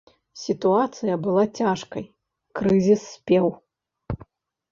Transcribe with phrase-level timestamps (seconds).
[0.43, 2.05] Сітуацыя была цяжкай,
[2.59, 3.45] крызіс спеў.